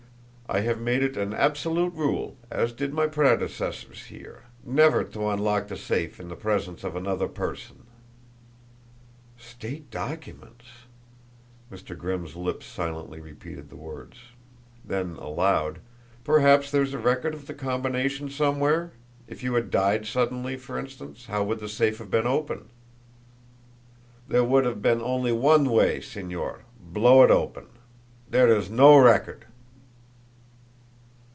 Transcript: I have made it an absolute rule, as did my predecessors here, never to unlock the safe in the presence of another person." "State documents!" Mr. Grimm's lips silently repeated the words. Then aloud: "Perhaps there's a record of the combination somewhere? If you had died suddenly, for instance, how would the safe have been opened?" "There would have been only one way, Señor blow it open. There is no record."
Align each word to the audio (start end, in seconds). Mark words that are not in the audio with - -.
I 0.53 0.59
have 0.63 0.81
made 0.81 1.01
it 1.01 1.15
an 1.15 1.33
absolute 1.33 1.93
rule, 1.93 2.35
as 2.51 2.73
did 2.73 2.93
my 2.93 3.07
predecessors 3.07 4.07
here, 4.07 4.43
never 4.65 5.01
to 5.05 5.29
unlock 5.29 5.69
the 5.69 5.77
safe 5.77 6.19
in 6.19 6.27
the 6.27 6.35
presence 6.35 6.83
of 6.83 6.93
another 6.93 7.29
person." 7.29 7.83
"State 9.37 9.89
documents!" 9.89 10.65
Mr. 11.71 11.97
Grimm's 11.97 12.35
lips 12.35 12.65
silently 12.65 13.21
repeated 13.21 13.69
the 13.69 13.77
words. 13.77 14.17
Then 14.83 15.15
aloud: 15.15 15.79
"Perhaps 16.25 16.69
there's 16.69 16.93
a 16.93 16.99
record 16.99 17.33
of 17.33 17.47
the 17.47 17.53
combination 17.53 18.29
somewhere? 18.29 18.91
If 19.29 19.43
you 19.43 19.53
had 19.53 19.71
died 19.71 20.05
suddenly, 20.05 20.57
for 20.57 20.77
instance, 20.77 21.27
how 21.27 21.45
would 21.45 21.59
the 21.61 21.69
safe 21.69 21.99
have 21.99 22.11
been 22.11 22.27
opened?" 22.27 22.67
"There 24.27 24.43
would 24.43 24.65
have 24.65 24.81
been 24.81 25.01
only 25.01 25.31
one 25.31 25.69
way, 25.69 25.99
Señor 26.01 26.63
blow 26.77 27.23
it 27.23 27.31
open. 27.31 27.67
There 28.29 28.49
is 28.49 28.69
no 28.69 28.97
record." 28.97 29.45